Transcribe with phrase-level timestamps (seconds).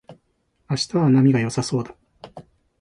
[0.67, 1.95] 明日は波が良さそうだ